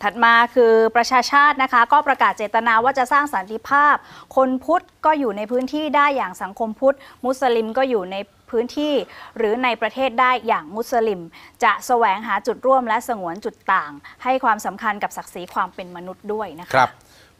[0.02, 3.96] ถัดมาคือประชาชาตินะคะ ก็ประกาศเจตนาว่าจะสร้างสันติภาพ
[4.36, 8.16] คนพุทธก็อยู่ในพื้นที่ได้อย่างสังคมพุทธ มุสลิมก็อยู่ใน
[8.50, 8.94] พื้นที่
[9.36, 11.20] หรือในประเทศได้อย่างมุสลิม
[11.64, 13.92] จะแสวงหาจุดร่วมและสงวนจุดต่าง
[14.24, 16.90] ให้ความสำคัญกับศักดิ์ศรีความเป็นมนุษย์ด้วยนะคะครับ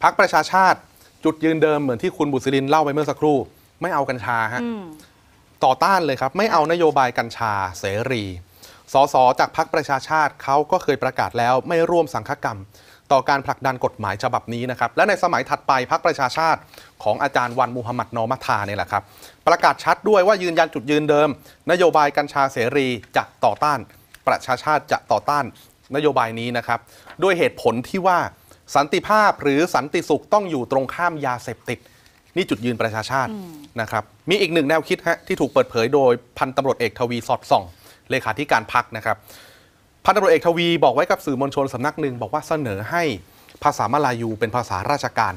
[0.02, 0.78] พักประชาชาติ
[1.24, 3.36] จุดยืนเดิมเหมือนที่คุณบุษรินเล่าไปเมื่อสักครู่
[3.82, 4.82] ไม่เอากัญชาฮะอืม
[5.64, 8.22] ต่อต้านเลยครับ ไม่เอานโยบายกัญชาเสรี
[8.94, 12.58] สสจากพักประชาชาติเขาก็เคยประกาศแล้วไม่ร่วมสังฆกรรม
[13.12, 16.60] ต่อการผลักดันกฎหมายฉบับนี้นะครับ และในสมัยถัดไปพักประชาชาติ
[17.02, 19.02] ของอาจารย์วันมูฮัมหมัดนอมัทาเนี่ยแหละครับ
[19.48, 21.28] ประกาศชัดด้วยว่ายืนยันจุดยืนเดิม
[21.70, 23.78] นโยบายกัญชาเสรีจะต่อต้าน
[24.28, 25.44] ประชาชาติจะต่อต้าน
[25.96, 26.78] นโยบายนี้นะครับ
[27.22, 28.18] ด้วยเหตุผลที่ว่า
[28.76, 31.78] สันติภาพหรือสันติสุขต้องอยู่ตรงข้ามยาเสพติด
[32.36, 33.30] นี่จุดยืนประชาชาติ
[33.80, 37.64] นะครับมีอีกหนึ่งแนวคิดฮะที่ถูกเปิดเผยโดยพันตำรวจเอกทวีสอดส่อง
[38.10, 39.16] เลขาธิการพักนะครับ
[40.04, 43.02] พันตำรวจเอกทวีบอกไว้กับสื่อมวลชนสำนักหนึ่งบอกว่าเสนอให้
[43.64, 45.34] ภาษามลายูเป็นภาษาราชการ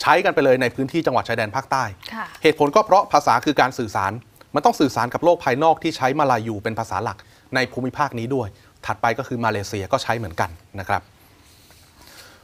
[0.00, 4.12] ใช้กันไปเลยในพื้นที่จังหวัดชายแดนภาคใต้ค่ะเหตุผลก็เพราะภาษาคือการสื่อสาร
[4.54, 7.18] มันต้องสื่อสารกับโลกภายนอกที่ใช้มาลายูเป็นภาษาหลัก
[7.54, 8.48] ในภูมิภาคนี้ด้วย
[8.86, 10.50] ถัดไปก็คือมาเลเซียก็ใช้เหมือนกัน
[10.80, 11.02] นะครับ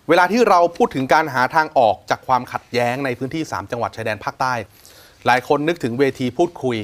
[0.09, 4.55] เวลาที่เราพูดถึงการหาทางออกจากความขัดแย้งในพื้นที่ 3 จังหวัดชายแดนภาคใต้
[5.27, 6.77] หลายคนนึกถึงเวทีพูดคุย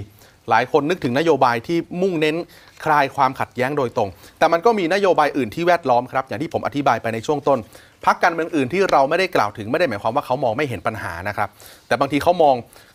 [0.50, 2.36] หลายคนนึกถึงนโยบายที่มุ่งเน้น
[2.84, 7.58] คลายความขัดแย้งโดยตรง แต่มันก็มีนโยบายอื่นที่แวดล้อมครับ อย่างที่ผมอธิบายไปในช่วงต้น
[8.06, 11.48] พักการเมืองอื่นที่เราไม่ได้กล่าวถึงไม่ได้หมายความว่าเขามองไม่เห็นปัญหานะครับ
[11.86, 12.54] แต่บางทีเขามอง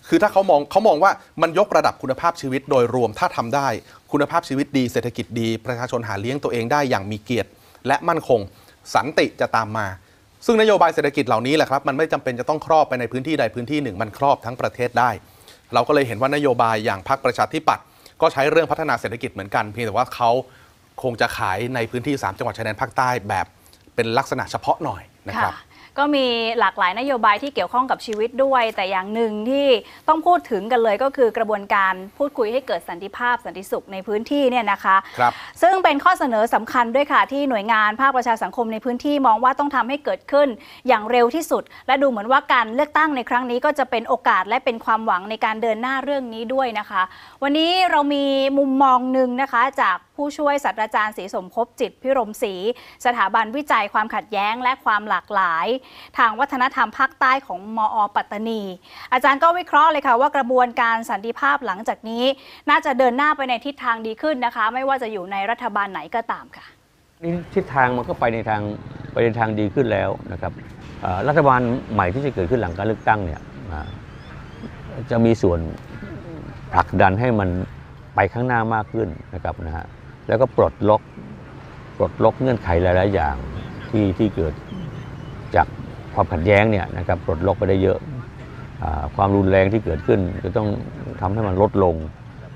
[0.09, 3.67] คือถ้าเขามองเขามองว่ามันยกระดับคุณภาพชีวิตโดยรวมถ้าทำได้
[4.11, 7.49] คุณภาพชีวิตดีเศรษฐกิจดี ประชาชนหาเลี้ยงตัวเองได้อย่างมีเกียรติ
[7.87, 8.39] และมั่นคง
[8.95, 9.87] สันติจะตามมา
[10.45, 15.11] ซึ่งนโยบายเศรษฐกิจเหล่านี้แหละครับมันไม่จำเป็นจะต้องครอบไปในพื้นที่ใดพื้นที่หนึ่ง มันครอบทั้งประเทศได้
[15.73, 17.85] เราก็เลยเห็นว่านโยบายอย่างพรรคประชาธิปัตย์
[18.21, 20.31] ก็ใช้เรื่องพัฒนาเศรษฐกิจเหมือนกัน เพียงแต่ว่าเขา
[21.03, 23.45] คงจะขายในพื้นที่ 3 จังหวัดชายแดนภาคใต้แบบ
[23.95, 25.53] เป็นลักษณะเฉพาะหน่อยนะครับ
[25.97, 26.25] ก็มี
[26.59, 29.67] หลากหลายนโยบายที่เกี่ยวข้องกับชีวิตด้วย แต่อย่างหนึ่งที่
[30.07, 35.31] ต้องพูดถึงกันเลยก็คือกระบวนการพูดคุยให้เกิดสันติภาพสันติสุขในพื้นที่เนี่ยนะคะครับ
[35.61, 40.47] ซึ่งเป็นข้อเสนอสำคัญด้วยค่ะที่หน่วยงานภาคประชาสังคมในพื้นที่มองว่าต้องทำให้เกิดขึ้น
[40.87, 47.01] อย่างเร็วที่สุด และดูเหมือนว่าการเลือกตั้งในครั้งนี้ก็จะเป็นโอกาสและเป็นความหวังในการเดินหน้าเรื่องนี้ด้วยนะคะ
[47.43, 48.25] วันนี้เรามี
[48.57, 52.53] มุมมองหนึ่งนะคะจากผู้ช่วยศาสตราจารย์ศรีสมภพจิตพิรมศรี
[53.05, 55.67] สถาบันวิจัยความขัดแย้งและความหลากหลาย
[56.17, 58.61] ทางวัฒนธรรมภาคใต้ของมอปัตตานี
[59.13, 62.23] อาจารย์ก็วิเคราะห์เลยค่ะว่ากระบวนการสันติภาพหลังจากนี้
[62.69, 66.65] น่าจะเดินหน้าไปในทิศทางดีขึ้นนะคะ ไม่ว่าจะอยู่ในรัฐบาลไหนก็ตามค่ะ
[67.23, 68.61] นี่ทิศทางมันก็ไปในทาง
[69.13, 70.53] ไปในทางดีขึ้นแล้วนะครับ
[71.27, 71.61] รัฐบาล
[71.93, 73.41] ใหม่ที่จะเกิดขึ้นหลังการเลือกตั้งเนี่ย
[75.11, 75.59] จะมีส่วน
[76.73, 77.49] ผลักดันให้มัน
[78.15, 79.85] ไปข้างหน้ามากขึ้นนะครับนะฮะ
[80.27, 81.01] แล้วก็ปลดล็อก
[81.97, 83.35] ปลดล็อกเงื่อนไขหลาย ๆ อย่าง
[83.89, 84.53] ที่ที่เกิด
[85.55, 85.67] จาก
[86.13, 87.99] ความขัดแย้งเนี่ยนะครับปลดล็อกไปได้เยอะ
[88.83, 90.67] อความรุนแรงที่เกิดขึ้นจะต้อง
[91.21, 91.95] ทำให้มันลดลง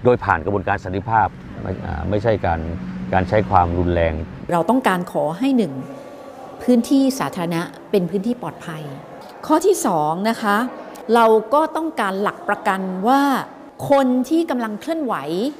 [0.03, 1.27] โดยผ่านกระบวนการสันติภาพ
[1.61, 1.67] ไม
[2.09, 2.59] ไม่ใช่การ
[3.13, 4.13] การใช้ความรุนแรง
[4.53, 5.73] เราต้องการขอให้หนึ่ง
[6.63, 8.83] พื้นที่สาธารณะเป็นพื้นที่ปลอดภัย
[9.47, 10.57] ข้อที่สองนะคะ
[11.15, 13.21] เราก็ต้องการหลักประกันว่า
[13.89, 15.15] คนที่กำลังเคลื่อนไหว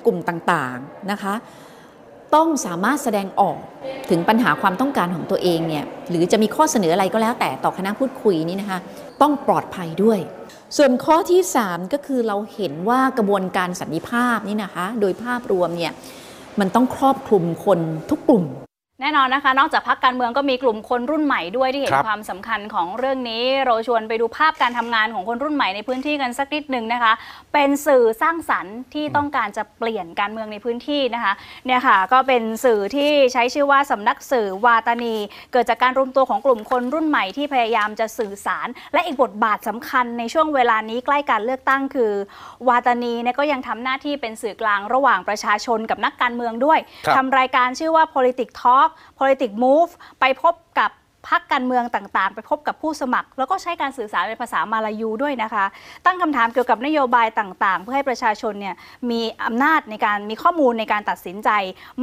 [0.05, 1.33] กลุ่มต่างๆนะคะ
[2.35, 3.57] ต้องสามารถแสดงออก
[4.09, 8.79] ถึงปัญหาความต้องการของตัวเองเนี่ยหรือจะมีข้อเสนออะไรก็แล้วแต่ต่อคณะพูดคุยนี้นะคะ
[9.21, 10.19] ต้องปลอดภัยด้วย
[10.77, 15.91] ส่วนข้อที่ 3 ก็คือเราเห็นว่ากระบวนการสันติภาพนี่นะคะ โดยภาพรวมเนี่ย
[16.59, 18.43] มันต้องครอบคลุมคนทุกกลุ่ม
[19.01, 27.13] แน่นอนนะคะ นอกจากพักการเมืองก็มีกลุ่มคนรุ่นใหม่ด้วยที่เห็นครับความสำคัญของเรื่องนี้ เราชวนไปดูภาพการทำงานของคนรุ่นใหม่ในพื้นที่กันสักนิดหนึ่งนะคะ
[27.53, 31.33] เป็นสื่อสร้างสรรค์ที่ต้องการจะเปลี่ยนการเมืองในพื้นที่นะคะ
[31.65, 35.15] เนี่ยค่ะก็เป็นสื่อที่ใช้ชื่อว่าสำนักสื่อวาตานี
[35.51, 42.11] เกิดจากการรวมตัวของกลุ่มคนรุ่นใหม่ที่พยายามจะสื่อสาร และอีกบทบาทสำคัญในช่วงเวลานี้ใกล้การเลือกตั้งคือ
[42.67, 48.88] วาตานีเนี่ยก็ยังทำหน้าที่เป็นสื่อกลางระหว่างประชาชนกับนักการเมืองด้วยครับทำรายการชื่อว่า politics talk
[49.19, 50.91] politics move ไปพบกับ
[51.29, 55.65] พักการเมืองต่างๆ ไปพบกับผู้สมัคร แล้วก็ใช้การสื่อสารเป็นภาษามาลายูด้วยนะคะ
[56.05, 58.75] ตั้งคำถามเกี่ยวกับนโยบายต่างๆ เพื่อให้ประชาชนเนี่ย
[59.11, 61.49] มีอำนาจในการมีข้อมูลในการตัดสินใจ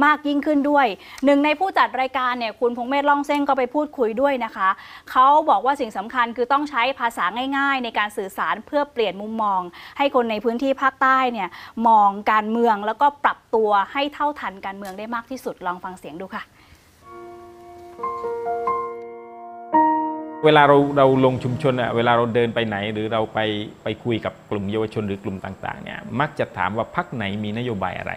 [0.03, 0.87] มากยิ่งขึ้นด้วย
[1.25, 4.69] หนึ่งในผู้จัดรายการเนี่ยคุณพงเมธล่องเส้งก็ไปพูดคุยด้วยนะคะ
[5.11, 7.25] เขาบอกว่าสิ่งสำคัญคือต้องใช้ภาษา
[7.57, 9.61] ง่าย ๆ ในการสื่อสารเพื่อเปลี่ยนมุมมอง
[9.97, 11.49] ให้คนในพื้นที่ภาคใต้เนี่ย
[11.87, 16.43] มองการเมืองแล้วก็ปรับตัวให้เท่าทันการเมืองได้มากที่สุดลองฟังเสียงดูค่ะ
[20.45, 23.39] เวลาเราเราลงชุมชนอะเวลาเราเดินไปไหน หรือเราไป
[23.83, 28.13] ไปคุยกับกลุ่มเยาวชนหรือกลุ่มต่างๆเนี่ยมักจะถามว่าพักไหนมีนโยบายอะไร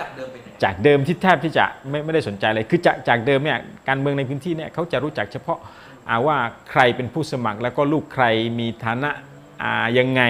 [0.00, 5.58] จากเดิมไปไหนจากเดิมที่แทบที่จะไม่ไม่ได้สนใจเลยคือจากจากเดิมเนี่ยการเมืองในพื้นที่เนี่ยเขาจะรู้จักเฉพาะ
[6.08, 6.36] อาว่า
[6.70, 8.24] ใครเป็นผู้สมัคร แล้วก็ลูกใคร
[8.58, 9.10] มีฐานะ
[9.62, 10.22] อ่ายังไง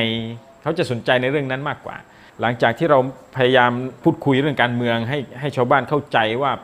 [0.63, 1.97] เขาจะสนใจในเรื่องนั้นมากกว่า
[2.41, 2.99] หลังจากที่เรา
[3.37, 6.63] พยายามพูดคุยเรื่องการเมืองให้ให้ชาวบ้านเข้าใจว่าอ่า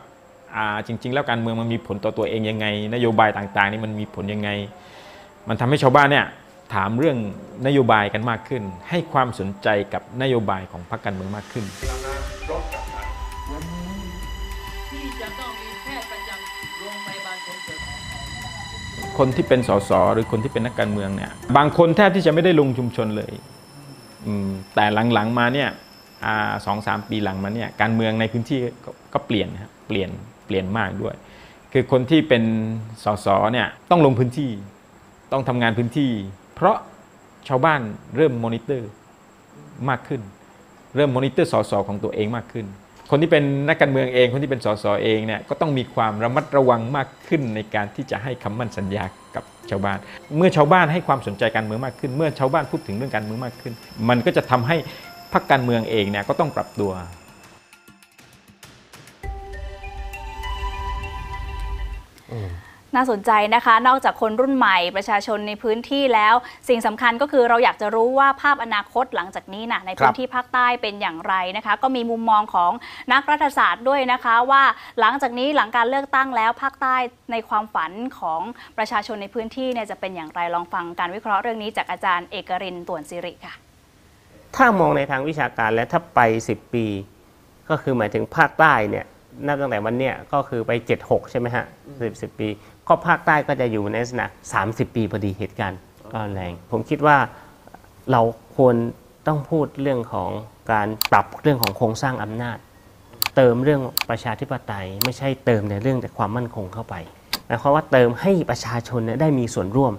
[0.86, 4.50] จริง ๆ แล้วการเมืองมันมีผลต่อตัวเองยังไง นโยบายต่างๆนี่มันมีผลยังไง
[5.48, 6.26] มันทำให้ชาวบ้านเนี่ย
[6.74, 7.16] ถามเรื่อง
[7.66, 11.64] นโยบายกันมากขึ้น ให้ความสนใจกับนโยบายของพรรคการเมืองมากขึ้น
[19.18, 23.32] คนที่เป็นสสหรือคนที่เป็นนักการเมืองเนี่ยบางคนแทบที่จะไม่ได้ลงชุมชนเลย
[24.74, 25.68] แต่หลังๆมาเนี่ย
[26.66, 28.58] สองสามปีหลังมาเนี่ยการเมืองในพื้นที่
[29.12, 30.10] ก็เปลี่ยนครับเปลี่ยน
[30.48, 31.14] เปลี่ยนมากด้วย
[31.72, 32.42] คือคนที่เป็น
[33.04, 34.50] สสเนี่ยต้องลงพื้นที่
[35.32, 36.10] ต้องทำงานพื้นที่
[36.54, 36.76] เพราะ
[37.48, 37.80] ชาวบ้าน
[38.16, 38.90] เริ่มมอนิเตอร์
[39.88, 40.20] มากขึ้น
[40.96, 42.66] เริ่มมอนิเตอร์สสของตัวเองมากขึ้น
[43.10, 49.98] คนที่เป็นนักการเมืองเอง คนที่เป็นสสเองเนี่ยก็ต้องมีความระมัดระวังมากขึ้นในการที่จะให้คำมั่นสัญญากับชาวบ้าน
[50.36, 53.72] เมื่อชาวบ้านให้ความสนใจการเมืองมากขึ้น เมื่อชาวบ้านพูดถึงเรื่องการเมืองมากขึ้น
[54.08, 54.76] มันก็จะทำให้
[55.32, 56.92] พรรคการเมืองเองเนี่ยก็ต้องปรับตัว
[62.94, 66.34] น่าสนใจนะคะ นอกจากคนรุ่นใหม่ประชาชนในพื้นที่แล้ว
[66.68, 72.72] สิ่งสำคัญก็คือเราอยากจะรู้ว่าภาพอนาคตหลังจากนี้นะในพื้นที่ภาคใต้เป็นอย่างไรนะคะ ก็มีมุมมองของ
[73.12, 74.62] นักรัฐศาสตร์ด้วยนะคะว่า
[75.00, 76.96] หลังจากนี้หลังการเลือกตั้งแล้วภาคใต้
[77.32, 78.40] ในความฝันของ
[78.78, 83.54] ประชาชนในพื้นที่เนี่ยจะเป็นอย่างไรลองฟังการวิเคราะห์เรื่องนี้จากอาจารย์เอกรินต่วนสิริค่ะ
[84.56, 86.86] ถ้ามองในทางวิชาการแล้วถ้าไป 10 ปี
[87.68, 89.06] ก็คือหมายถึงภาคใต้เนี่ย
[89.46, 90.70] นับตั้งแต่วันเนี้ยก็คือไป
[91.02, 91.64] 76 ใช่ไหมฮะ
[91.98, 92.48] 10 10ปี
[92.88, 94.26] ก็ภาคใต้ก็จะอยู่ในลักษณะ
[94.62, 95.78] 30 ปีพอดีเหตุการณ์
[96.12, 97.16] ก็แรง ผมคิดว่า
[98.12, 98.20] เรา
[98.56, 98.74] ควร
[99.26, 100.30] ต้องพูดเรื่องของ
[100.72, 102.58] การปรับเรื่องของโครงสร้างอำนาจ
[103.36, 106.94] เติมเรื่องประชาธิปไตย ไม่ใช่เติมในเรื่องแต่ความมั่นคงเข้าไป
[107.46, 109.92] หมายความว่าเติมให้ประชาชนเนี่ยได้มีส่วนร่วม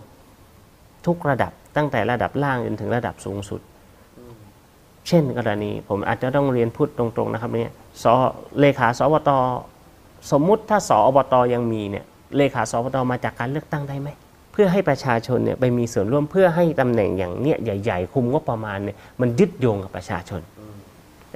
[1.06, 3.62] ทุกระดับตั้งแต่ระดับล่างจนถึงระดับสูงสุด
[5.10, 7.72] เช่นกรณี ผมอาจจะต้องเรียนพูดตรงๆนะครับเนี่ย
[8.04, 8.06] ส
[8.60, 9.30] เลขาสอบต
[10.32, 12.06] สมมุติถ้าสอบตยังมีเนี่ย
[12.38, 14.10] เลขาสอบตมาจากการเลือกตั้งได้ไหม
[14.52, 20.42] เพื่อให้ประชาชนเนี่ยไปมีส่วนร่วมเพื่อให้ตำแหน่งอย่างเนี้ยใหญ่ ๆ คุมงบประมาณเนี่ยมันยึดโยงกับประชาชน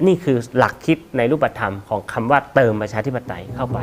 [0.08, 3.80] นี่คือหลักคิดในรูปธรรมของคำว่าเติมประชาธิปไตยเข้าไป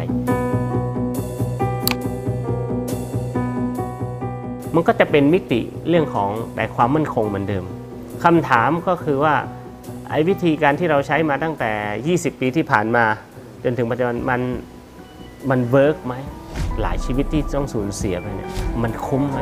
[4.74, 7.64] มันก็จะเป็นมิติเรื่องของแต่ความมั่นคงเหมือนเดิม
[8.24, 9.35] คำถามก็คือว่า
[10.10, 11.72] ไอ้วิธีการที่เราใช้มาตั้งแต่
[12.30, 13.04] 20 ปีที่ผ่านมา
[13.64, 14.40] จนถึงปัจจุบันมัน
[15.50, 16.14] มันเวิร์กไหม
[16.80, 18.50] หลายชีวิตที่ต้องสูญเสียไปเนี่ย
[18.82, 19.38] มันคุ้มไหม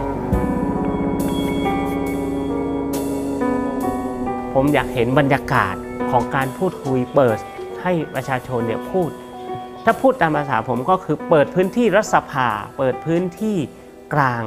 [4.55, 5.75] ผมอยากเห็นบรรยากาศ
[6.11, 7.39] ของการพูดคุยเปิด
[7.83, 9.11] ให้ประชาชนเนี่ยพูด
[9.85, 13.57] ถ้าพูดตามภาษาผมก็คือเปิดพื้นที่รัฐสภา เปิดพื้นที่
[14.15, 14.43] กลาง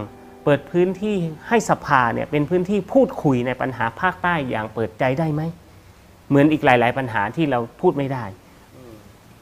[0.45, 1.15] เปิดพื้นที่
[1.47, 5.43] ให้สภาเนี่ยเป็นพื้นที่พูดคุยในปัญหาภาคใต้อย่างเปิดใจได้ไหม
[6.31, 8.25] เหมือนอีกหลาย ๆ ปัญหาที่เราพูดไม่ได้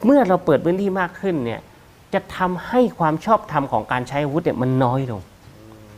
[0.04, 1.60] เมื่อเราเปิดพื้นที่มากขึ้นเนี่ย
[2.14, 5.20] จะทำให้ความชอบธรรมของการใช้อาวุธเนี่ยมันน้อยลง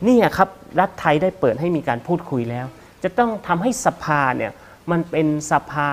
[0.07, 2.65] นี่ครับรัฐไทยได้เปิดให้มีการพูดคุยแล้ว
[3.03, 4.51] จะต้องทำให้สภาเนี่ย
[4.91, 5.89] มันเป็นสภา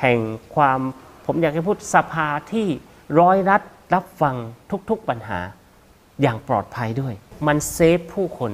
[0.00, 0.18] แห่ง
[0.54, 0.80] ความ
[1.26, 2.66] ผมอยากให้พูดสภาที่
[3.20, 3.62] ร้อยรัฐ
[3.94, 4.34] รับฟัง
[4.90, 5.40] ทุกๆปัญหา
[6.22, 7.14] อย่างปลอดภัยด้วย
[7.46, 8.52] มันเซฟผู้คน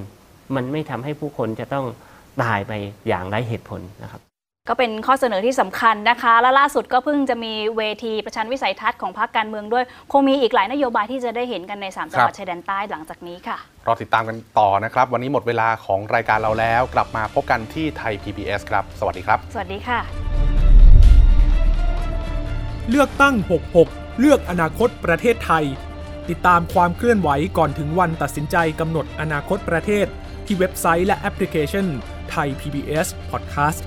[0.54, 1.86] มันไม่ทำให้ผู้คนจะต้อง
[2.42, 2.72] ตายไป
[3.08, 4.20] อย่างไร้เหตุผลนะครับ
[4.68, 20.00] ก็เป็นข้อเสนอที่สำคัญนะคะ และล่าสุดก็เพิ่งจะมีเวทีประชันวิสัยทัศน์ของพรรคการเมืองด้วย คงมีอีกหลายนโยบายที่จะได้เห็นกันใน 3 จังหวัดครับชายแดนใต้หลังจากนี้ค่ะ รอติดตามกันต่อนะครับ วันนี้หมดเวลาของรายการเราแล้ว กลับมาพบกันที่ไทย PBS ครับ สวัสดีครับ สวัสดีค่ะ
[22.90, 23.34] เลือกตั้ง
[23.78, 25.64] 66 เลือกอนาคตประเทศไทย
[26.30, 30.06] ติดตามความเคลื่อนไหวก่อนถึงวันตัดสินใจกำหนดอนาคตประเทศ
[30.46, 31.86] ที่เว็บไซต์และแอปพลิเคชัน
[32.30, 33.82] ไทย PBS Podcast